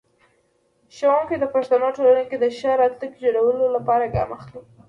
[0.95, 4.61] ښوونکی د پښتنو ټولنې کې د ښه راتلونکي جوړولو لپاره ګام اخلي.